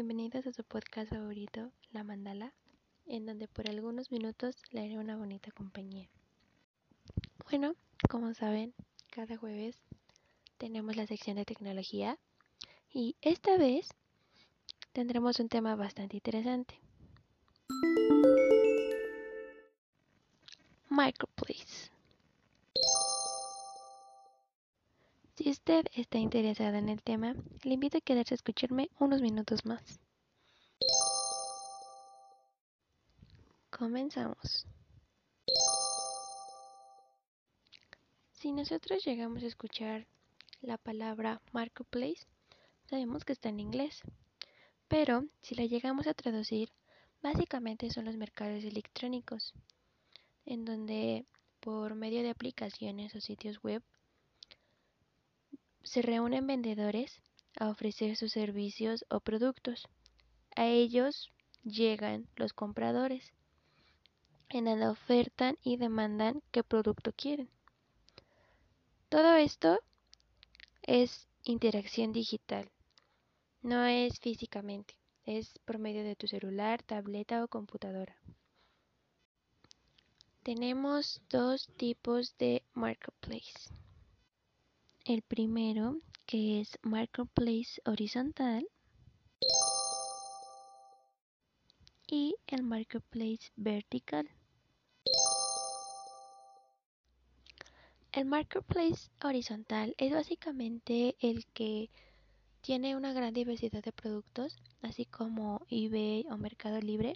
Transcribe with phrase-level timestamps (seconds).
[0.00, 2.54] bienvenidos a su podcast favorito, La Mandala,
[3.04, 6.08] en donde por algunos minutos le haré una bonita compañía.
[7.50, 7.74] Bueno,
[8.08, 8.72] como saben,
[9.10, 9.76] cada jueves
[10.56, 12.18] tenemos la sección de tecnología
[12.90, 13.90] y esta vez
[14.94, 16.80] tendremos un tema bastante interesante.
[20.88, 21.79] Microplace.
[25.42, 29.64] Si usted está interesado en el tema, le invito a quedarse a escucharme unos minutos
[29.64, 29.98] más.
[33.70, 34.66] Comenzamos.
[38.34, 40.06] Si nosotros llegamos a escuchar
[40.60, 42.26] la palabra marketplace,
[42.90, 44.02] sabemos que está en inglés.
[44.88, 46.70] Pero si la llegamos a traducir,
[47.22, 49.54] básicamente son los mercados electrónicos,
[50.44, 51.24] en donde
[51.60, 53.82] por medio de aplicaciones o sitios web
[55.82, 57.22] se reúnen vendedores
[57.58, 59.88] a ofrecer sus servicios o productos.
[60.56, 61.30] A ellos
[61.64, 63.32] llegan los compradores,
[64.48, 67.48] en donde ofertan y demandan qué producto quieren.
[69.08, 69.80] Todo esto
[70.82, 72.70] es interacción digital,
[73.62, 78.16] no es físicamente, es por medio de tu celular, tableta o computadora.
[80.42, 83.68] Tenemos dos tipos de marketplace.
[85.06, 88.68] El primero, que es Marketplace horizontal.
[92.06, 94.28] Y el Marketplace vertical.
[98.12, 101.88] El Marketplace horizontal es básicamente el que
[102.60, 107.14] tiene una gran diversidad de productos, así como eBay o Mercado Libre,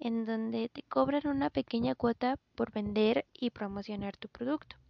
[0.00, 4.81] en donde te cobran una pequeña cuota por vender y promocionar tu producto.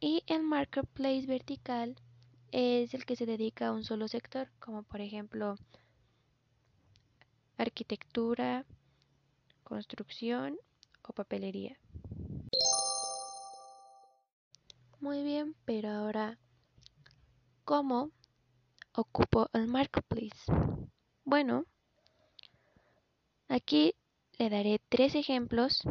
[0.00, 1.96] Y el marketplace vertical
[2.52, 5.56] es el que se dedica a un solo sector, como por ejemplo
[7.56, 8.64] arquitectura,
[9.64, 10.56] construcción
[11.02, 11.76] o papelería.
[15.00, 16.38] Muy bien, pero ahora,
[17.64, 18.10] ¿cómo
[18.92, 20.52] ocupo el marketplace?
[21.24, 21.66] Bueno,
[23.48, 23.94] aquí
[24.38, 25.82] le daré tres ejemplos,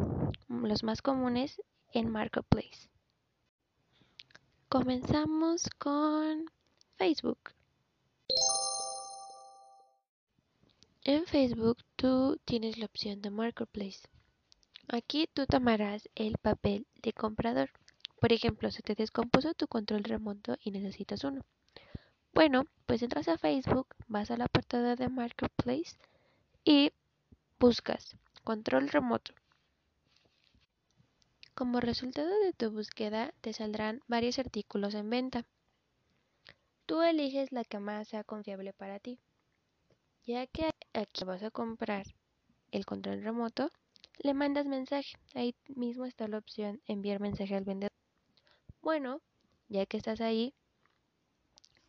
[0.48, 2.67] los más comunes en marketplace.
[4.70, 6.44] Comenzamos con
[6.96, 7.38] Facebook.
[11.04, 14.00] En Facebook tú tienes la opción de Marketplace.
[14.88, 17.70] Aquí tú tomarás el papel de comprador.
[18.20, 21.46] Por ejemplo, si te descompuso tu control remoto y necesitas uno.
[22.34, 25.96] Bueno, pues entras a Facebook, vas a la apartado de Marketplace
[26.62, 26.92] y
[27.58, 29.32] buscas control remoto.
[31.58, 35.44] Como resultado de tu búsqueda te saldrán varios artículos en venta.
[36.86, 39.18] Tú eliges la que más sea confiable para ti.
[40.24, 42.06] Ya que aquí vas a comprar
[42.70, 43.72] el control remoto,
[44.18, 45.18] le mandas mensaje.
[45.34, 47.90] Ahí mismo está la opción enviar mensaje al vendedor.
[48.80, 49.20] Bueno,
[49.68, 50.54] ya que estás ahí,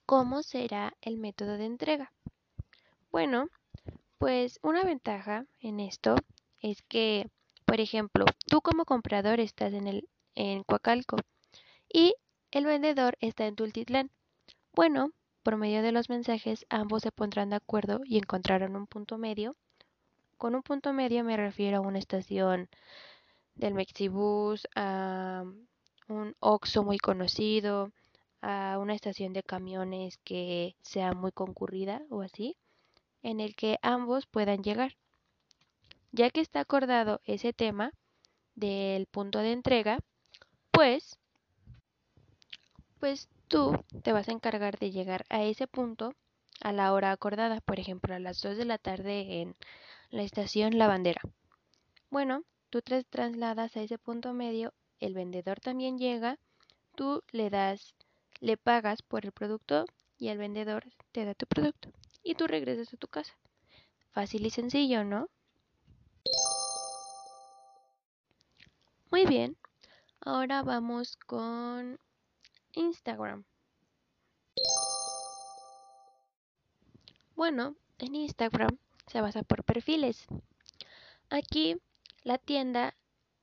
[0.08, 2.12] ¿cómo será el método de entrega?
[3.12, 3.50] Bueno,
[4.18, 6.16] pues una ventaja en esto
[6.60, 7.30] es que
[7.70, 11.18] por ejemplo, tú como comprador estás en, el, en Coacalco
[11.88, 12.16] y
[12.50, 14.10] el vendedor está en Tultitlán.
[14.74, 15.12] Bueno,
[15.44, 19.56] por medio de los mensajes ambos se pondrán de acuerdo y encontrarán un punto medio.
[20.40, 22.70] Con un punto medio me refiero a una estación
[23.54, 25.44] del Mexibus, a
[26.08, 27.92] un Oxxo muy conocido,
[28.42, 32.58] a una estación de camiones que sea muy concurrida o así,
[33.22, 34.98] en el que ambos puedan llegar.
[36.12, 37.94] Ya que está acordado ese tema
[38.56, 40.00] del punto de entrega,
[40.72, 41.18] pues,
[43.00, 46.14] pues tú te vas a encargar de llegar a ese punto
[46.62, 49.56] a la hora acordada, por ejemplo, a las 2 de la tarde en
[50.10, 51.22] la estación La Bandera.
[52.10, 56.38] Bueno, tú te trasladas a ese punto medio, el vendedor también llega,
[56.96, 57.96] tú le das,
[58.42, 59.86] le pagas por el producto
[60.18, 61.92] y el vendedor te da tu producto
[62.24, 63.34] y tú regresas a tu casa.
[64.12, 65.30] Fácil y sencillo, ¿no?
[69.20, 69.58] Muy bien,
[70.22, 72.00] ahora vamos con
[72.72, 73.44] Instagram.
[77.36, 78.78] Bueno, en Instagram
[79.08, 80.26] se basa por perfiles.
[81.30, 81.76] Aquí
[82.24, 82.96] la tienda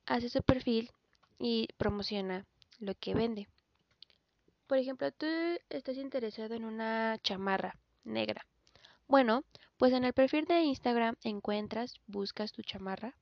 [0.07, 0.89] hace su perfil
[1.37, 2.47] y promociona
[2.79, 3.47] lo que vende.
[4.65, 5.27] Por ejemplo, tú
[5.69, 8.47] estás interesado en una chamarra negra.
[9.07, 9.43] Bueno,
[9.77, 13.15] pues en el perfil de Instagram encuentras, buscas tu chamarra.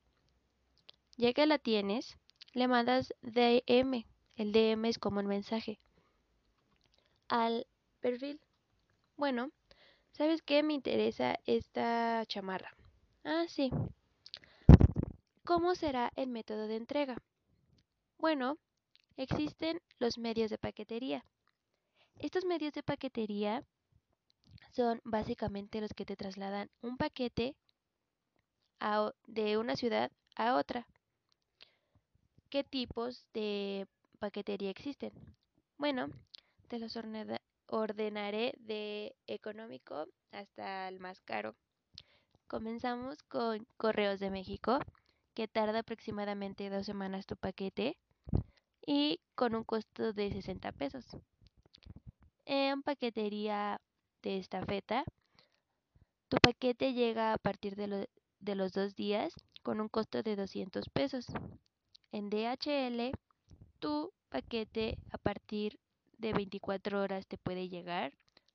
[1.18, 2.16] Ya que la tienes,
[2.56, 4.06] le mandas DM.
[4.34, 5.78] El DM es como un mensaje
[7.28, 7.66] al
[8.00, 8.40] perfil.
[9.18, 9.50] Bueno,
[10.12, 10.62] ¿sabes qué?
[10.62, 12.74] Me interesa esta chamarra.
[13.24, 13.70] Ah, sí.
[15.44, 17.22] ¿Cómo será el método de entrega?
[18.16, 18.56] Bueno,
[19.18, 21.26] existen los medios de paquetería.
[22.18, 23.64] Estos medios de paquetería
[24.70, 27.54] son básicamente los que te trasladan un paquete
[29.26, 30.86] de una ciudad a otra.
[32.48, 33.88] ¿Qué tipos de
[34.20, 35.12] paquetería existen?
[35.78, 36.08] Bueno,
[36.68, 36.96] te los
[37.66, 41.56] ordenaré de económico hasta el más caro.
[42.46, 44.78] Comenzamos con Correos de México,
[45.34, 47.96] que tarda aproximadamente dos semanas tu paquete
[48.86, 51.04] y con un costo de 60 pesos.
[52.44, 53.80] En paquetería
[54.22, 55.04] de esta feta,
[56.28, 59.34] tu paquete llega a partir de los dos días
[59.64, 61.26] con un costo de 200 pesos.
[62.12, 63.12] En DHL,
[63.78, 65.78] tu paquete a partir
[66.18, 68.12] de 24 horas te puede llegar,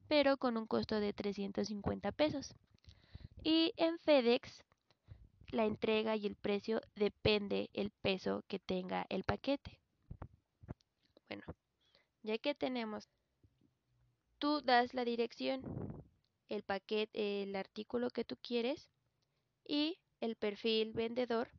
[0.08, 2.56] pero con un costo de 350 pesos.
[3.44, 4.64] Y en FedEx,
[5.52, 9.80] la entrega y el precio depende el peso que tenga el paquete.
[11.28, 11.44] Bueno,
[12.24, 13.10] ya que tenemos,
[14.38, 15.64] tú das la dirección,
[16.50, 18.90] el paquete, el artículo que tú quieres
[19.66, 21.50] y el perfil vendedor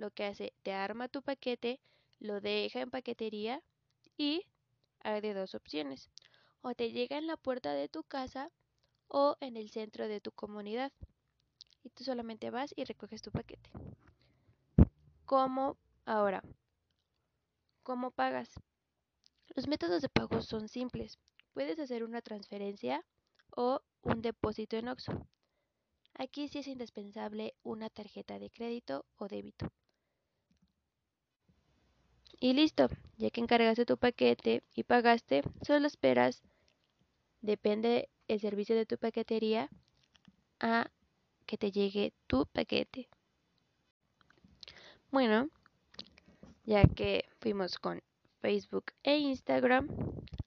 [0.00, 1.78] lo que hace, te arma tu paquete,
[2.18, 3.62] lo deja en paquetería
[4.16, 4.46] y
[5.00, 6.10] hay de dos opciones.
[6.62, 8.50] O te llega en la puerta de tu casa
[9.08, 10.92] o en el centro de tu comunidad.
[11.82, 13.70] Y tú solamente vas y recoges tu paquete.
[15.24, 16.42] ¿Cómo ahora?
[17.82, 18.50] ¿Cómo pagas?
[19.54, 21.18] Los métodos de pago son simples.
[21.52, 23.04] Puedes hacer una transferencia
[23.50, 25.26] o un depósito en OXXO.
[26.14, 29.72] Aquí sí es indispensable una tarjeta de crédito o débito.
[32.42, 32.88] Y listo,
[33.18, 36.42] ya que encargaste tu paquete y pagaste, solo esperas,
[37.42, 39.68] depende el servicio de tu paquetería,
[40.58, 40.90] a
[41.44, 43.08] que te llegue tu paquete.
[45.10, 45.50] Bueno,
[46.64, 48.02] ya que fuimos con
[48.40, 49.88] Facebook e Instagram,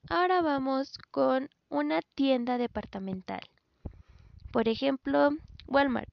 [0.10, 3.42] ahora vamos con una tienda departamental.
[4.52, 5.30] Por ejemplo,
[5.68, 6.10] Walmart.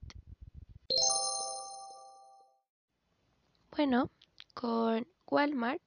[3.75, 4.11] Bueno,
[4.53, 5.81] con Walmart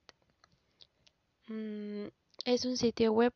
[1.48, 2.06] mm,
[2.46, 3.34] es un sitio web.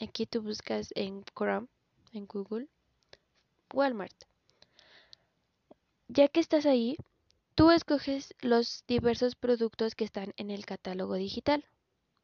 [0.00, 1.68] Aquí tú buscas en Chrome,
[2.12, 2.66] en Google,
[3.72, 4.24] Walmart.
[6.08, 6.96] Ya que estás ahí,
[7.54, 11.64] tú escoges los diversos productos que están en el catálogo digital.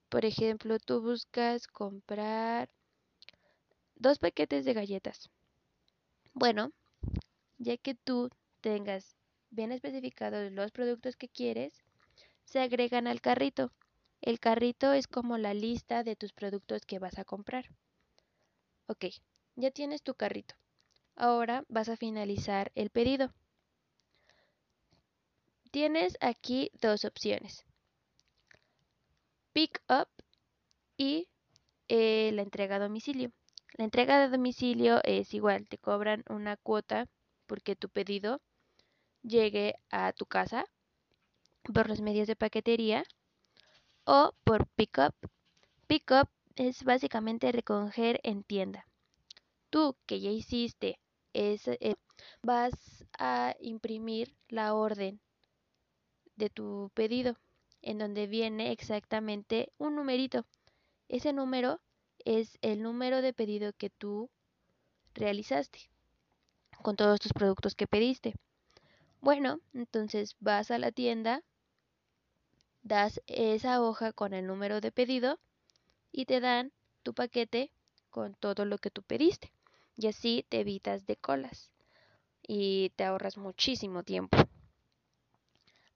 [0.09, 2.69] Por ejemplo, tú buscas comprar
[3.95, 5.31] dos paquetes de galletas.
[6.35, 6.73] Bueno,
[7.59, 9.15] ya que tú tengas
[9.51, 11.85] bien especificados los productos que quieres,
[12.51, 13.71] se agregan al carrito.
[14.21, 17.65] El carrito es como la lista de tus productos que vas a comprar.
[18.87, 19.07] Ok,
[19.55, 20.57] ya tienes tu carrito.
[21.15, 23.33] Ahora vas a finalizar el pedido.
[25.71, 27.65] Tienes aquí dos opciones.
[29.53, 30.09] Pick up
[30.97, 31.29] y
[31.87, 33.31] eh, la entrega a domicilio.
[33.75, 37.07] La entrega de domicilio es igual, te cobran una cuota
[37.47, 38.41] porque tu pedido
[39.23, 40.67] llegue a tu casa
[41.63, 43.05] por los medios de paquetería
[44.05, 45.15] o por pickup.
[45.87, 48.87] Pickup es básicamente recoger en tienda.
[49.71, 50.99] Tú que ya hiciste
[51.33, 51.97] es, eh,
[52.43, 55.21] vas a imprimir la orden
[56.37, 57.37] de tu pedido
[57.83, 60.45] en donde viene exactamente un numerito.
[61.09, 61.81] Ese número
[62.25, 64.31] es el número de pedido que tú
[65.15, 65.91] realizaste
[66.83, 68.35] con todos tus productos que pediste.
[69.21, 71.43] Bueno, entonces vas a la tienda,
[72.83, 75.39] das esa hoja con el número de pedido
[76.13, 76.73] y te dan
[77.03, 77.73] tu paquete
[78.11, 79.53] con todo lo que tú pediste.
[79.97, 81.71] Y así te evitas de colas
[82.43, 84.37] y te ahorras muchísimo tiempo.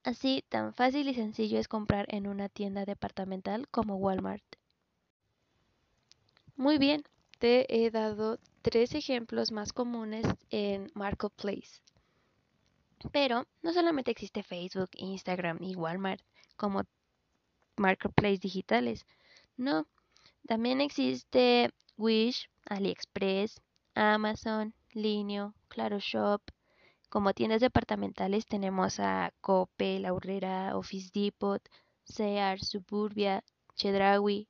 [0.03, 4.45] Así, tan fácil y sencillo es comprar en una tienda departamental como Walmart.
[6.57, 7.03] Muy bien,
[7.39, 11.81] te he dado tres ejemplos más comunes en Marketplace.
[13.13, 16.23] Pero no solamente existe Facebook, Instagram y Walmart
[16.57, 16.85] como
[17.77, 19.07] marketplace digitales.
[19.57, 19.87] No,
[20.47, 23.61] también existe Wish, AliExpress,
[23.95, 26.43] Amazon, Linio, Claro Shop.
[27.09, 31.63] Como tiendas departamentales tenemos a Cope, La Urrera, Office Depot,
[32.05, 33.45] Sears, Suburbia,
[33.77, 34.49] Chedraui,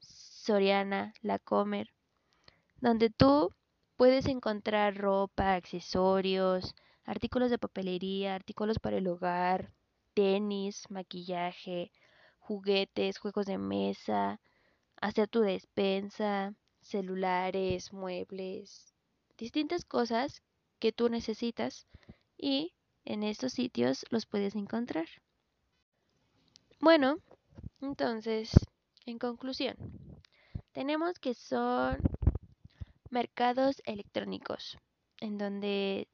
[0.00, 1.88] Soriana, La Comer,
[2.80, 3.54] donde tú
[3.96, 9.72] puedes encontrar ropa, accesorios, artículos de papelería, artículos para el hogar,
[10.14, 11.92] tenis, maquillaje,
[12.38, 14.40] juguetes, juegos de mesa,
[15.00, 18.94] hacer tu despensa, celulares, muebles,
[19.38, 20.42] distintas cosas
[20.78, 21.86] que tú necesitas
[22.36, 25.06] y en estos sitios los puedes encontrar.
[26.80, 27.18] Bueno,
[27.80, 28.50] entonces,
[29.06, 29.76] en conclusión,
[30.72, 31.98] tenemos que son
[33.10, 34.78] mercados electrónicos,
[35.20, 36.08] en donde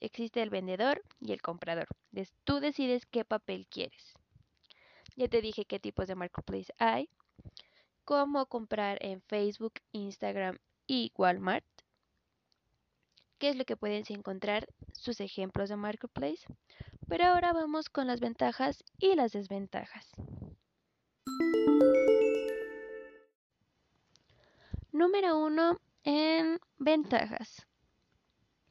[0.00, 1.86] existe el vendedor y el comprador.
[2.44, 4.14] Tú decides qué papel quieres.
[5.16, 7.08] Ya te dije qué tipos de marketplace hay,
[8.04, 11.64] cómo comprar en Facebook, Instagram y Walmart,
[13.38, 16.46] qué es lo que puedes encontrar, sus ejemplos de marketplace.
[17.08, 20.10] Pero ahora vamos con las ventajas y las desventajas.
[24.92, 27.66] Número uno en ventajas.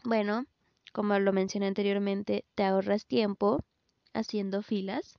[0.03, 0.45] Bueno,
[0.91, 3.59] como lo mencioné anteriormente, te ahorras tiempo
[4.13, 5.17] haciendo filas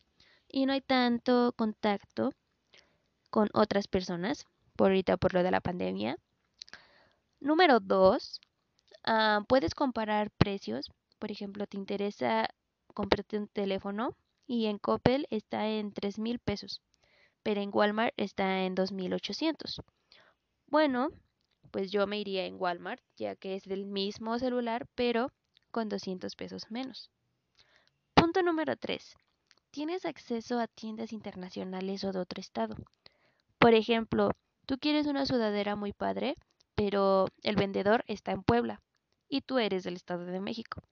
[0.48, 2.32] y no hay tanto contacto
[3.30, 4.46] con otras personas,
[4.76, 6.16] por ahorita por lo de la pandemia.
[7.38, 8.40] Número dos,
[9.04, 10.90] ah, puedes comparar precios.
[11.18, 12.48] Por ejemplo, te interesa
[12.94, 16.82] comprarte un teléfono y en Coppel está en 3 mil pesos,
[17.42, 19.82] pero en Walmart está en 2.800.
[20.66, 21.10] Bueno,
[21.70, 25.32] pues yo me iría en Walmart, ya que es del mismo celular, pero
[25.70, 27.10] con 200 pesos menos.
[28.14, 29.16] Punto número 3.
[29.70, 32.76] Tienes acceso a tiendas internacionales o de otro estado.
[33.58, 34.30] Por ejemplo,
[34.66, 36.34] tú quieres una sudadera muy padre,
[36.74, 38.80] pero el vendedor está en Puebla
[39.28, 40.82] y tú eres del Estado de México.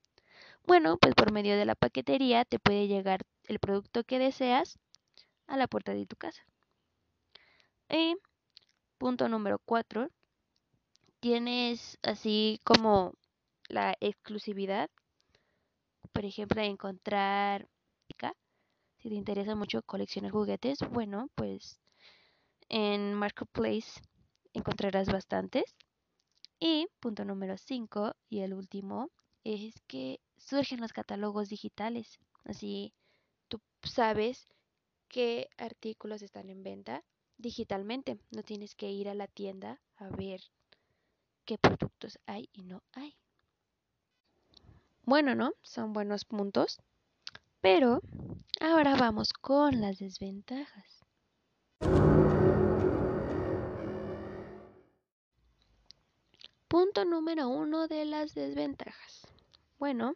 [0.65, 4.79] Bueno, pues por medio de la paquetería te puede llegar el producto que deseas
[5.47, 6.43] a la puerta de tu casa.
[7.89, 8.15] Y
[8.97, 10.09] punto número 4.
[11.19, 13.13] Tienes así como
[13.69, 14.89] la exclusividad.
[16.11, 17.67] Por ejemplo, encontrar
[18.99, 21.79] si te interesa mucho coleccionar juguetes, bueno, pues
[22.67, 24.01] en Marketplace
[24.53, 25.75] encontrarás bastantes.
[26.59, 29.09] Y punto número 5 y el último
[29.45, 32.19] es que surgen los catálogos digitales.
[32.43, 32.93] Así
[33.47, 34.51] tú sabes
[35.07, 37.05] qué artículos están en venta
[37.37, 38.19] digitalmente.
[38.31, 40.41] No tienes que ir a la tienda a ver
[41.45, 43.15] qué productos hay y no hay.
[45.09, 45.55] Bueno, ¿no?
[45.63, 46.83] Son buenos puntos.
[47.61, 47.99] Pero
[48.61, 51.03] ahora vamos con las desventajas.
[56.67, 59.25] Punto número uno de las desventajas.
[59.79, 60.13] Bueno,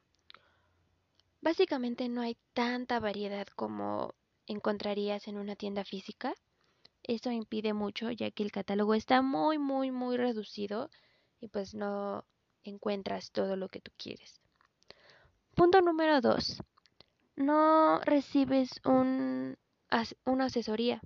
[1.42, 4.14] básicamente no hay tanta variedad como
[4.46, 6.36] encontrarías en una tienda física.
[7.02, 10.92] Esto impide mucho ya que el catálogo está muy, muy, muy reducido
[11.42, 12.28] y pues no
[12.64, 14.43] encuentras todo lo que tú quieres.
[15.56, 16.62] Punto número dos.
[17.36, 19.58] No recibes un,
[20.26, 21.02] una asesoría.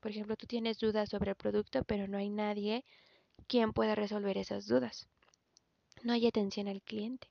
[0.00, 2.84] Por ejemplo, tú tienes dudas sobre el producto, pero no hay nadie
[3.46, 5.08] quien pueda resolver esas dudas.
[6.02, 7.28] No hay atención al cliente.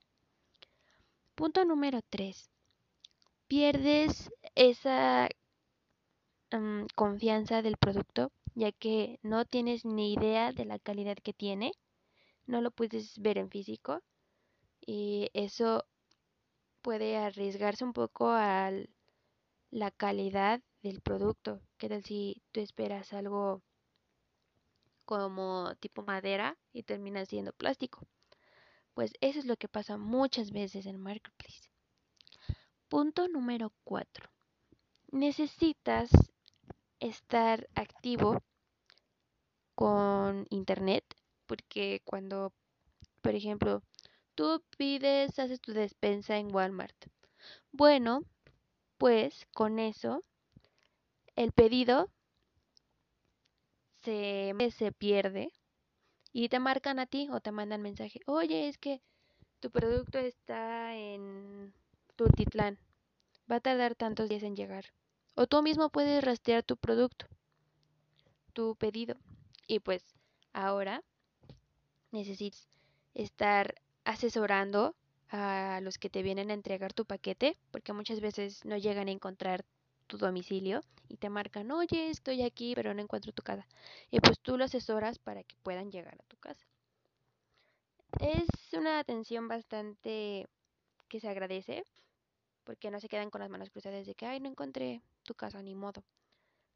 [1.35, 2.49] Punto número 3.
[3.47, 5.29] Pierdes esa
[6.51, 11.73] mm, confianza del producto ya que no tienes ni idea de la calidad que tiene.
[12.45, 14.01] No lo puedes ver en físico
[14.85, 15.85] y eso
[16.81, 18.71] puede arriesgarse un poco a
[19.69, 21.61] la calidad del producto.
[21.77, 23.61] ¿Qué tal si tú esperas algo
[25.11, 28.07] como tipo madera y termina siendo plástico.
[28.93, 31.69] Pues eso es lo que pasa muchas veces en Marketplace.
[32.87, 34.29] Punto número 4.
[35.11, 36.11] Necesitas
[37.01, 38.41] estar activo
[39.75, 41.03] con internet
[41.45, 42.53] porque cuando,
[43.21, 43.83] por ejemplo,
[44.35, 46.95] tú pides, haces tu despensa en Walmart.
[47.71, 48.23] Bueno,
[48.97, 50.23] pues con eso
[51.35, 52.09] el pedido
[54.03, 55.51] se, se pierde
[56.33, 59.01] y te marcan a ti o te mandan mensaje, oye, es que
[59.59, 61.73] tu producto está en
[62.15, 62.79] Tultitlán,
[63.49, 64.85] va a tardar tantos días en llegar.
[65.35, 67.25] O tú mismo puedes rastrear tu producto,
[68.53, 69.15] tu pedido.
[69.67, 70.03] Y pues
[70.51, 71.03] ahora
[72.11, 72.67] necesitas
[73.13, 74.95] estar asesorando
[75.29, 79.11] a los que te vienen a entregar tu paquete, porque muchas veces no llegan a
[79.11, 79.65] encontrar
[80.07, 83.65] tu domicilio y te marcan, oye, estoy aquí, pero no encuentro tu casa.
[84.09, 86.65] Y pues tú lo asesoras para que puedan llegar a tu casa.
[88.19, 90.47] Es una atención bastante
[91.07, 91.85] que se agradece,
[92.65, 95.61] porque no se quedan con las manos cruzadas de que, ay, no encontré tu casa,
[95.61, 96.03] ni modo.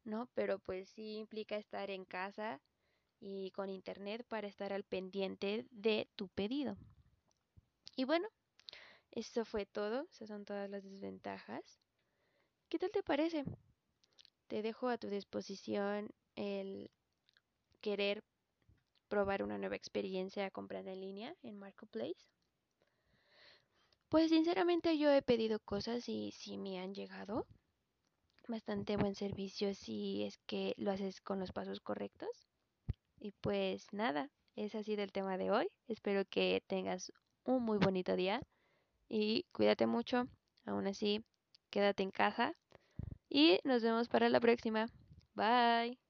[0.04, 0.28] ¿No?
[0.34, 2.60] Pero pues sí implica estar en casa
[3.20, 6.76] y con internet para estar al pendiente de tu pedido.
[7.96, 8.28] Y bueno,
[9.10, 11.80] eso fue todo, esas son todas las desventajas.
[12.68, 13.44] ¿Qué tal te parece?
[14.48, 16.90] Te dejo a tu disposición el
[17.80, 18.22] querer
[19.08, 22.28] probar una nueva experiencia comprando en línea en Marketplace.
[24.10, 27.46] Pues sinceramente yo he pedido cosas y sí me han llegado.
[28.46, 32.46] Bastante buen servicio si es que lo haces con los pasos correctos.
[33.18, 35.68] Y pues nada, es así del tema de hoy.
[35.88, 37.10] Espero que tengas
[37.46, 38.40] un muy bonito día
[39.08, 40.28] y cuídate mucho.
[40.66, 41.24] Aún así,
[41.70, 42.52] quédate en casa
[43.28, 44.86] y nos vemos para la próxima.
[45.34, 46.05] Bye.